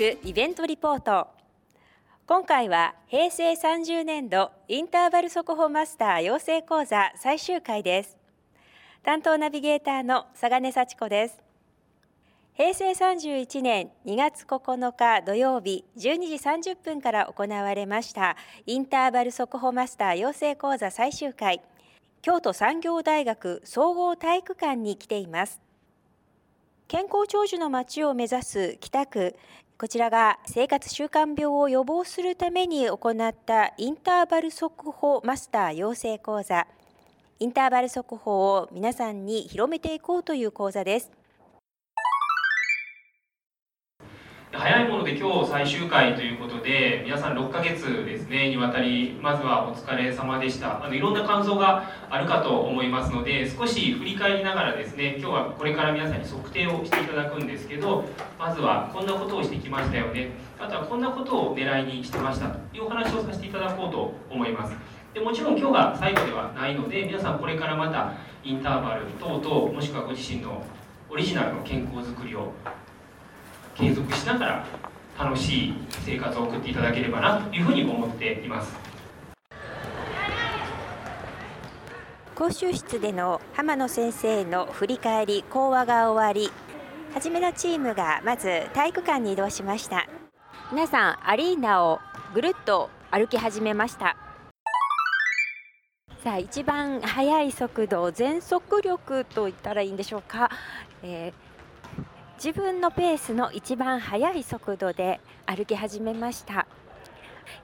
[0.00, 1.28] 京都市北区イベントリポート。
[2.26, 8.16] 今回は平成30年度インターバル速報マスター養成講座最終回です。
[9.02, 11.42] 担当ナビゲーターの佐賀根幸子です。
[12.54, 21.60] 平成31年2月9日土曜日12時30分から行われましたインターバル速報マスター養成講座最終回。
[22.22, 25.60] 京都産業大学総合体育館に来ています。
[26.88, 29.36] 健康長寿の街を目指す北区
[29.80, 36.66] こちらが生活習慣病を予防するために行ったインターバル速報マスター養成講座。
[37.38, 41.10] インターバル速報を皆さんに広めていこうという講座です。
[44.60, 50.84] 早いもので今日最終回ということで皆さん6ヶ月ですねにわたりまずはお疲れ様でした。
[50.84, 58.04] あのいろんな感想があるかと思いますので少し振り返りながらですね今日はこれから皆さんに測定をしていただくんですけど
[58.38, 60.28] まずはこんなことをしてきましたよね。
[60.58, 64.76] あとはこんなことを狙いにしてましたというお話をさせていただこうと思います。
[65.14, 68.12] でもちろん今日が最後ではないので皆さんこれからまた
[68.44, 70.62] インターバル等々もしくはご自身の
[71.08, 72.52] オリジナルの健康づくりを
[73.80, 74.66] 継続しながら
[75.18, 78.76] 楽しい生活を送っていただければなというふうに思っています。
[82.34, 86.50] 講習室での浜野先生の振り返り講話が終わり
[87.12, 90.06] 初めのチームがまず体育館に移動しました。
[90.70, 92.00] 皆さんアリーナを
[92.34, 94.16] ぐるっと歩き始めました。
[96.22, 100.50] さあ一番速い速度全速力と言ったらいいんでしょうか、
[101.02, 101.49] えー
[102.42, 106.66] 自分のペースの一番速い速度で歩き始めました。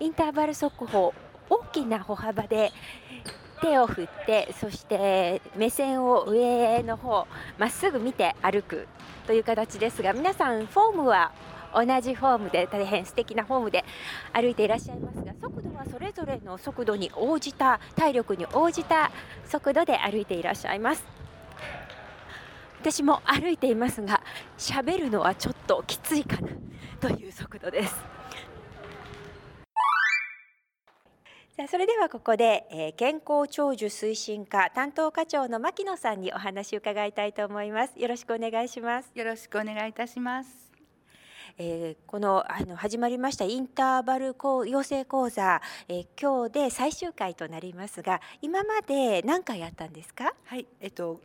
[0.01, 1.15] インターバル速報
[1.49, 2.73] 大きな歩幅で
[3.63, 8.87] 手を振ってそして目線を上の方まっすぐ見て歩く
[9.27, 11.33] という形ですが皆さんフォームは
[11.75, 13.83] 同じフォームで大変素敵なフォームで
[14.35, 19.11] 歩いていらっしゃいますが速度はそれぞれの速度に応じた体力に応じた
[19.47, 21.26] 速度で歩いていらっしゃいます。
[22.89, 24.23] 私も歩いていますが
[24.57, 26.49] 喋るのはちょっときついかな
[27.01, 27.97] という速度です。
[31.57, 37.99] さあそれではここで、えー、健康長寿推進課担当課長の牧野さんにお話を伺いたいと思います。
[37.99, 39.11] よろしくお願いします。
[39.17, 40.71] よろしくお願いいたします。
[41.59, 44.37] えー、このあの始まりましたインターバル
[44.71, 50.35] 養成講座、えー、今日で最終回となりますが今まで何回やったんですか？
[50.45, 51.21] はいえっと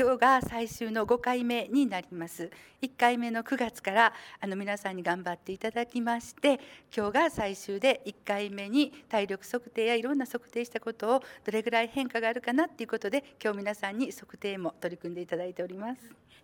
[0.00, 2.50] 今日が最終の5回目になります。
[2.80, 6.58] 1回目の9月からあの皆さんに頑張っていただきまして
[6.96, 16.00] 今日が最終で1回目に体力測定やいろんな測定したことをどれぐらい変化があるかなっていうことで今日皆さんに測定も取り組んでいただいております。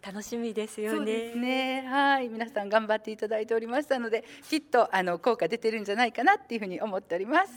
[0.06, 1.34] 楽しみですよね。
[1.34, 1.88] ね。
[1.88, 2.28] はい。
[2.28, 7.52] 皆さん頑張っていただいておりましたのできっとあの効果出てるんじゃないかなっていうふうに思っております、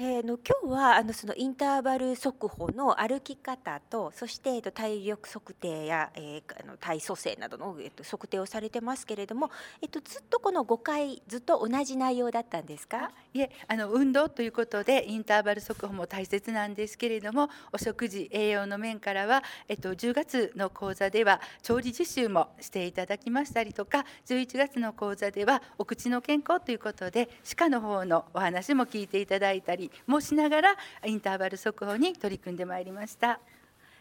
[0.00, 9.50] えー、の今日はあのそのインターバル速歩の歩き方とそして、えっと、体力測定や、えー、あの体組成などの、えっと、測定をされてますけれども、
[9.82, 13.10] えっと、ずっとこの5回ずっと同じ内容だったんですか？
[13.34, 33.40] いえあの運動ということでインターバル速歩も大切なんですけれどもお食事栄養の面からは、えっと、10月の講座では調理実習もしていただきましたりとか11月の講座ではお口の健康ということで歯科の方のお話も聞いていただいたりもしながらインターバル速報に取り組んでまいりました。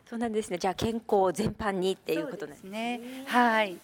[0.10, 0.58] そうなんですね。
[0.58, 3.02] じゃあ健康全般にっていうことですね。
[3.28, 3.78] はい。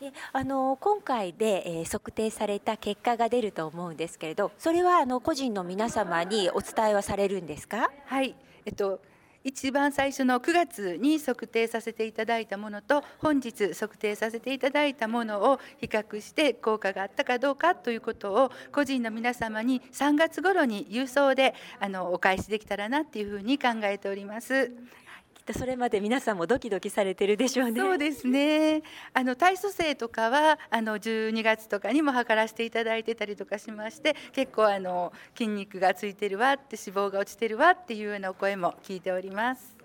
[0.00, 7.90] であの今回で、えー、測定された結果が出ると思うんですけれどそれはあの個人の皆様にお伝えはされるんですか？
[8.06, 9.00] はいえっと
[9.48, 24.70] 一番最初の9月に測定させていただいたものと本日測定させていただいたものを比較して効果があったかどうかということを個人の皆様に3月頃に郵送であのお返しできたらなっていうふうに考えております。
[25.52, 27.80] それまで皆さんもドキドキされてるでしょうね。
[27.80, 28.82] そうですね。
[29.12, 39.76] あの体組成とかはあの12月とかにも測らせていただいてたりとかしまして、結構あの筋肉がついてるわって脂肪が落ちてるわっていうようなお声も聞いております。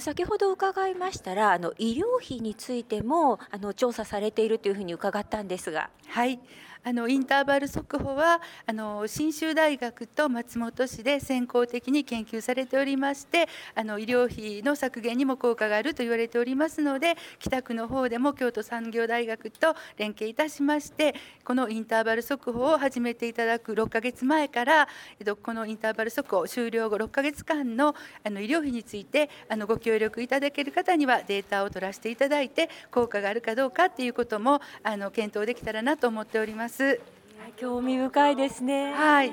[0.00, 5.90] 先ほど伺いましたらあの医療費についてもあの調査されているというふうに伺ったんですが。
[6.08, 6.40] はい
[6.88, 24.88] あのインターバル速歩はあの信州大学と松本市で先行的に研究されておりましてあの医療費の削減にも効果があると言われておりますので北区の方でも京都産業大学と連携いたしましてこのインターバル速報を始めていただく6ヶ月前から、
[25.42, 27.94] このインターバル速報終了後6ヶ月間の
[28.24, 36.75] あの医療費についてあのご協力いただける方にはデータを取らせていただいて効果があるかどうかっていうこともあの検討できたらなと思っております。。
[37.56, 38.92] 興味深いですね。
[38.92, 39.32] はい。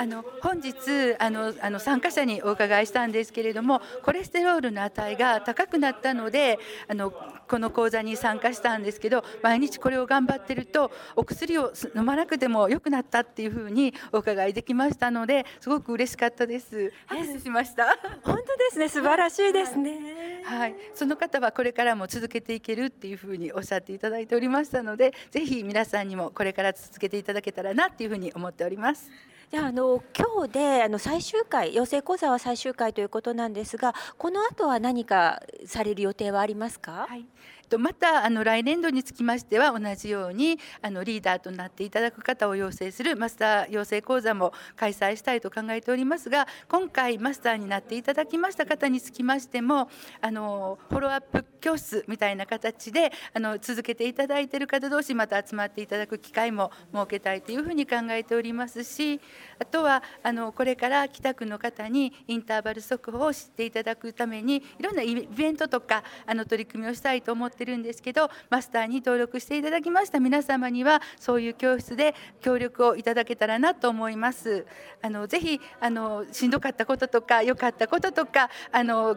[0.00, 16.92] あの本日あのあの参加者にお伺いしたんですけれどもコレステロールの値が高くなったのであのこの講座に参加したんですけど毎日これを頑張ってるとお薬を飲まなくても良くなったっていうふうにお伺いできましたのですごく嬉しかったです。
[17.06, 17.86] 拍手しました？
[18.22, 19.98] 本当ですね素晴らしいですね。
[20.44, 29.10] はい、その方はこれからも続けていけるっていうふうにおっしゃっていただいておりましたのでぜひ皆さんにもこれから続けていただけたらなっていうふうに思っております。
[29.50, 37.24] じゃああの今日であの最終回養成講座は最終回ということなんですがこの後は何かされる予定はありますか、はい
[37.68, 49.88] とまたあの来年度につきましては同じようにあのリーダーとなっていただく方を養成するマスター養成講座も開催したいと考えておりますが今回マスターになっていただきました方につきましても
[50.20, 59.20] あのフォローアップ教室みたいな形であの続けていただいている方同士また集まっていただく機会も設けたいというふうに考えておりますし
[59.58, 74.64] あとはあのこれから北区の方にインターバル速報を知っていただくためにいろんなイベントとかあの取り組みをしたいと思ってってるんですけどマスターに登録していただきました皆様にはそういう教室で協力をいただけたらなと思います。
[75.02, 79.16] あのぜひあのしんどかったこととか良かったこととかあの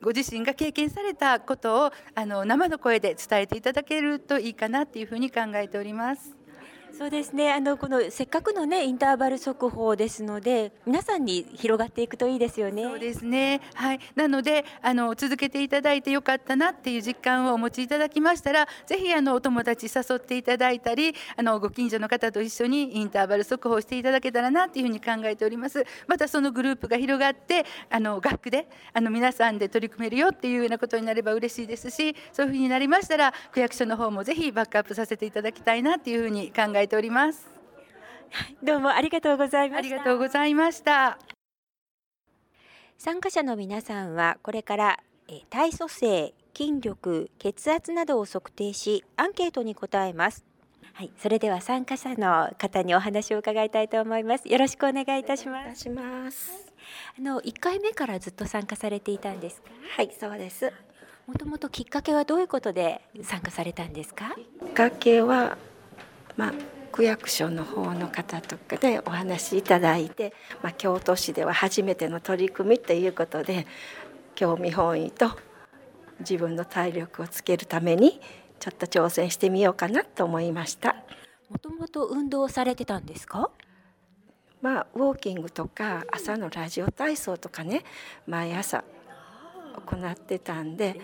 [0.00, 6.39] ご自身が経験されたことをあの生の声で伝えていただけるといいかなっていうふうに考えております。
[6.96, 7.52] そうですね。
[7.52, 12.84] あのこのせっかくのねインターバル速報ですので皆さんに広がっていくといいですよね。
[12.84, 13.60] そうですね。
[13.74, 14.00] はい。
[14.14, 25.84] なのであの続けていただいてよかったなっていう実感をお持ちいただきましたらぜひあのお友達誘っていただいたりあのご近所の方と一緒にインターバル速報していただけたらなっていうふうに考えております。
[26.06, 37.48] またそのグループが広がってあの学区であの皆さんで取り組めるよっていうようなことになれば嬉しいですしそういうふうになりましたら区役所の方もぜひバックアップさせていただきたいなっていうふうに考えております。
[38.62, 39.94] どうもありがとうございました。
[39.94, 41.18] ありがとうございました。
[42.98, 45.00] 参加者の皆さんはこれから
[45.48, 50.44] 体組成、筋力、血圧などを測定しアンケートに答えます。
[50.92, 54.48] はい、それでは参加者の方にお話を伺いたいと思います。
[54.48, 55.88] よろしくお願いいたします。
[55.88, 56.50] ます
[57.18, 59.70] あの一回目からずっと参加されていたんですか？
[59.96, 60.72] はい、そうです。
[61.26, 64.34] もともときっかけはどういうことで参加されたんですか？
[64.34, 65.56] きっかけは
[66.40, 66.52] まあ
[66.90, 70.32] 区役所の方の方とかでお話しいただいて、
[70.62, 73.66] まあ、京都市では初めての取り組みということで
[74.34, 75.30] 興味本位と
[76.20, 78.20] 自分の体力をつけるために
[78.58, 80.96] ちょっと挑戦してみようかなと思いました。
[81.50, 83.50] もともと運動されてたんですか？
[84.62, 87.84] まあウォーキングとか朝のラジオ体操とかね
[88.26, 88.82] 毎朝
[89.80, 91.00] 行ってたんで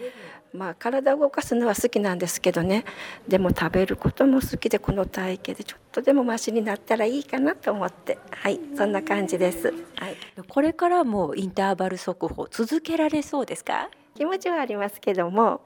[0.53, 2.85] まあ体を動かすのは好きなんですけどね。
[3.29, 8.19] でも食べることも好きでこの体型でちょっとでもマシになったらいいかなと思って。
[8.31, 10.17] はいそんな感じです、はい、
[10.49, 13.91] これからもインターバル速報続けられそうですか？
[14.15, 15.63] 気持ちはありますけども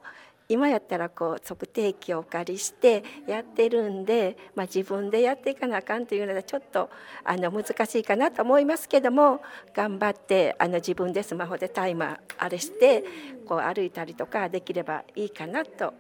[0.51, 6.91] 今やったらこう測定器をお借りしてやってるんで、まあ、自分でやっていかなあかんというのでちょっと
[7.23, 9.43] あの難しいかなと思いますけども
[9.75, 13.05] 頑張ってあの自分でスマホでタイマーあれして
[13.47, 15.95] こう歩いたりとかできればいいかなと、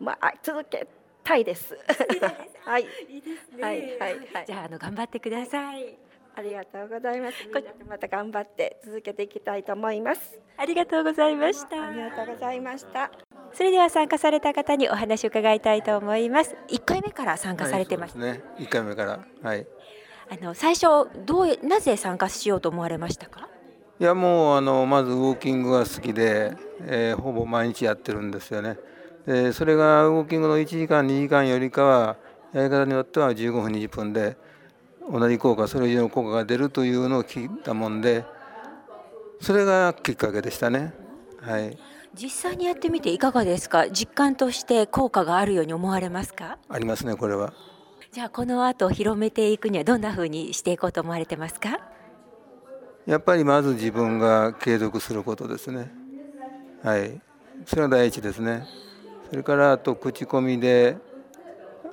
[0.00, 0.86] まあ、続け
[1.22, 1.76] たいです。
[2.64, 2.86] はい。
[3.10, 3.62] いいですね。
[3.62, 4.46] はいはいはい。
[4.46, 5.98] じゃああの頑張ってください。
[6.34, 7.36] ありがとうございます。
[7.88, 10.38] また頑張って続けていきたいと思います。
[10.56, 11.88] ありがとうございました。
[11.88, 13.10] ありがとうございました。
[13.56, 16.54] それでは参加された方にお話を伺いたいと思います。
[16.68, 18.42] 一回目から参加されてました、はい、ね。
[18.58, 19.66] 一回目からはい。
[20.28, 23.48] あの最初どうなぜ参加しようと思われましたか？
[23.98, 28.78] いやもうあのまずウォーキングが好きで、えー、ほぼ毎日やってるんですよね。
[29.26, 32.16] でそれがウォーキングの1時間2時間よりかは
[32.52, 34.36] やり方によっては15分20分で
[35.10, 38.26] 同じ効果それ以上の効果が出るというのを聞いたもんで
[39.40, 40.92] それがきっかけでしたね。
[41.40, 41.78] はい。
[42.18, 43.90] 実際にやってみていかがですか？
[43.90, 46.58] 実感として効果があるように思われますか？
[46.68, 47.52] ありますねこれは。
[48.10, 51.78] じゃあこの後広めていくにはどんなふうにしていこうと思われてますか？
[53.04, 55.92] やっぱりまず自分が継続することですね。
[56.82, 57.20] はい。
[57.66, 58.66] それが第一ですね。
[59.28, 60.96] それからあと口コミで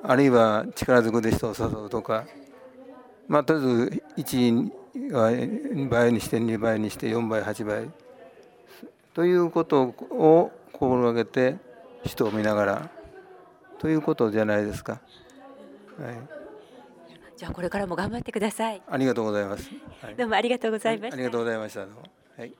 [0.02, 2.24] あるいは力ずくで人を誘うとか。
[3.28, 7.90] まあとりあえず1は倍にして2倍にして4倍8倍
[9.14, 11.56] ということを心がけて
[12.04, 12.90] 人を見ながら
[13.78, 15.00] ということじゃないですか。
[15.98, 16.18] はい、
[17.36, 18.82] じゃあこれからも頑張ってください。
[18.88, 19.70] ありがとうございます。
[20.02, 21.14] はい、どうもありがとうございました。
[21.14, 21.80] ありがとうございました。
[21.80, 22.52] はい。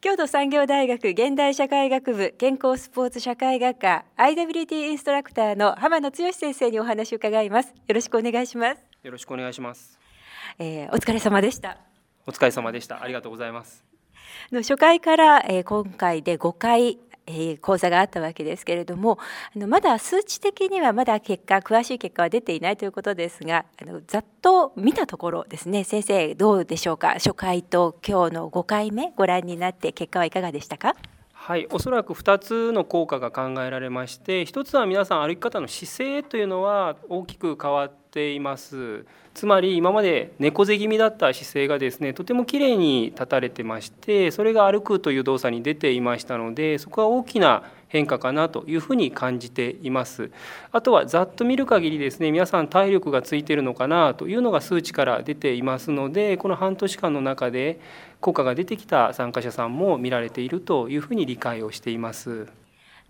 [0.00, 7.74] 京都産業大学現代社会学部健康スポーツ社会学科 IWT インストラクターの浜野剛先生にお話を伺います。
[7.86, 8.82] よろしくお願いします。
[9.02, 9.98] よろしくお願いします。
[10.58, 11.89] えー、お疲れ様でした。
[12.26, 13.02] お疲れ様でした。
[13.02, 13.84] ありがとうございます。
[14.52, 19.18] の初回から、えー、今回で5回え講座があったわけですけれども
[19.54, 25.84] あのまだ数値的にはまだ結果詳しい結果は出ていないということですがあのざっと見たところですね。
[25.84, 27.14] 先生どうでしょうか？
[27.14, 30.96] 初回と今日の5回目ご覧になって結果はいかがでしたか？
[31.32, 39.06] はい、おそらく2つの効果が考えられまして1つは皆さん歩き方の姿勢というのは大きく変わっています
[39.40, 50.30] つまり今まで猫背気味だった姿勢がですねとてもきれいに立たれてましてそれが歩くという動作に出ていましたのでそこは大きな変化かなというふうに感じています
[50.72, 57.80] あとはざっと見る限りですね皆さん体力がついてるのかなというのが数値から出ていますのでこの半年間の中で
[58.20, 62.59] 効果が出てきた参加者さんも見られているというふうに理解をしています。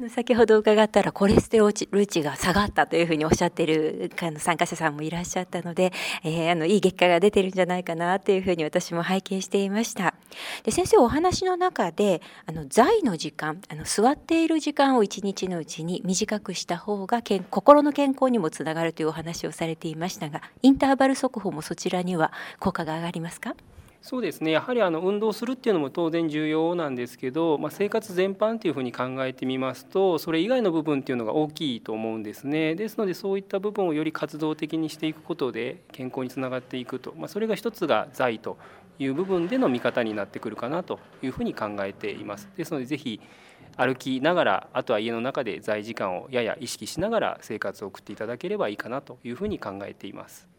[0.08, 5.92] 先ほど伺ったらコレステロール値が下がったというふうにおっしゃってる参加者さんもいらっしゃったので、
[6.24, 10.14] えー、あのいい結果が出てるんじゃないかなというふうに私も拝見していました。
[10.62, 23.54] で先生お話の中であの在の時間あの座っている時間を一日のうちに短くした方がけん心の健康にもつながるというお話をされていましたがインターバル速報もそちらには効果が上がりますか？
[24.02, 24.50] そうですね。
[24.50, 32.74] やはりあの運動するっていうのも当然重要なんですけど、まあ、生活全般というふうに考えてみますとそれ以外の部分っていうのが大きいと思うんですね。
[32.74, 38.56] ですのでそういった部分をより活動的にしていくことで健康につながっていくと、まあ、それが一つが財と
[38.98, 42.48] いう部分での見方になってくるかなというふうに考えています。
[42.56, 43.20] ですのでぜひ
[43.76, 50.49] 歩きながらあとは家の中で在時間をやや意識しながら生活を送っていただければいいかなというふうに考えています。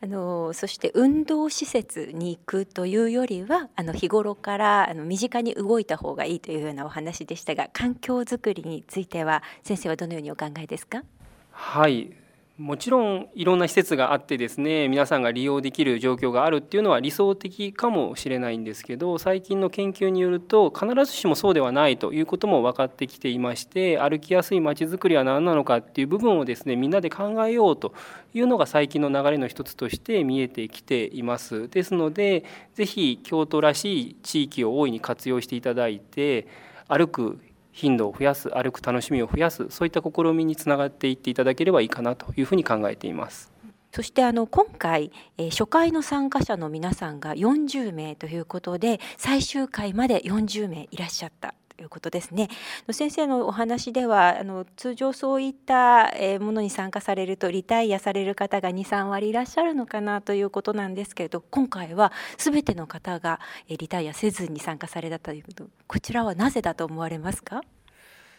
[0.00, 11.02] あのそして運動施設に行くというよりはあの日頃からあの身近に動いた方がいいというようなお話でしたが環境づくりについては先生はどのようにお考えですか？
[11.50, 12.12] はい。
[12.58, 27.94] もちろんいろんな施設があってですね皆さんが利用できる状況があるっていうのは理想的かもしれないんですけど最近の研究によると必ずしもそうではないということも分かってきていまして歩きやすいまちづくりは何なのかっていう部分をですねみんなで考えようと
[28.34, 31.68] いうのが最近の流れの一つとして見えてきています。
[31.68, 36.48] ですので是非京都らしい地域を大いに活用していただいて
[36.88, 37.38] 歩く
[37.78, 43.52] 頻度を増やす歩く楽しみを増やすそういった試みにつながっていっていただければいいかなというふうに考えています。
[43.92, 52.48] そしてあの今回、えー、初回の参加者の皆さんが40名ということで最終回まで40名いらっしゃったいうことですね。
[52.90, 65.64] 先生のお話ではあの通常そういったものに参加されるとリタイアされる方が23割いらっしゃるのかなということなんですけれど今回は全ての方がリタイアせずに参加されたということ。
[65.86, 67.62] こちらはなぜだと思われますか？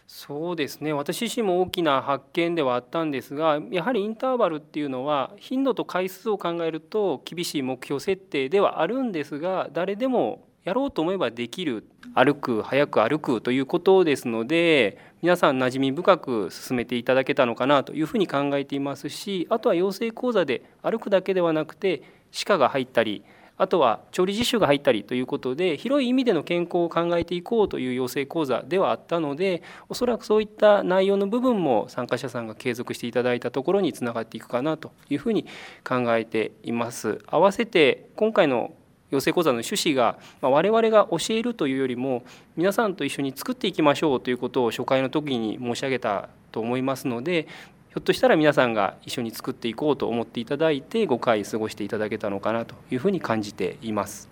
[0.06, 0.92] そうですね。
[0.92, 23.24] 私自身も大きな発見ではあったんですがやはりインターバルっていうのは頻度と回数を考えると厳しい目標設定ではあるんですが誰でもやろうと思えばできる歩く早く歩くということですので皆さん馴染み深く進めていただけたのかなというふうに考えていますしあとは養成講座で歩くだけではなくて歯科が入ったり
[23.56, 35.44] あとは調理実習が入ったりということで広い意味での健康を考えていこうという養成講座ではあったのでおそらくそういった内容の部分も参加者さんが継続していただいたところにつながっていくかなというふうに
[35.84, 37.22] 考えています。
[37.26, 38.72] 合わせて今回の
[39.10, 42.22] 養成講座の趣旨が、まあ、我々が教えるというよりも
[42.56, 47.48] 皆さんと一緒に作っていきましょうということを初回の時に申し上げたと思いますので
[47.88, 54.28] ひょっとしたら皆さんが一緒に作っていこうと思っていただいて5回過ごしていただけたのかなというふうに感じています。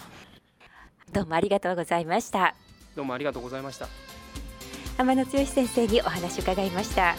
[1.13, 2.55] どうもありがとうございました。
[2.95, 3.89] どうもありがとうございました。
[4.97, 7.17] 天野剛先生にお話を伺いました。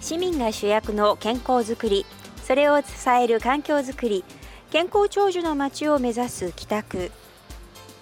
[0.00, 2.06] 市民が主役の健康づくり
[2.44, 4.22] それを支える環境づくり
[4.74, 7.12] 健康長寿の街を目指す北区。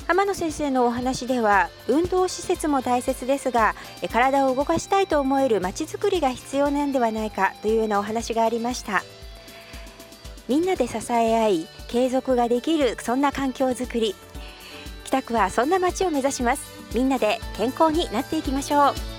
[0.08, 3.74] 浜野先生のお話では運動施設も大切ですが
[4.10, 9.02] 体を動かしたいと思える街づくりが必要なんではないかというようなお話がありました。
[10.48, 14.14] みんなで支え合い継続ができるそんな環境づくり。
[15.04, 16.62] 北区はそんな街を目指します。
[16.94, 19.11] みんなで健康になっていきましょう。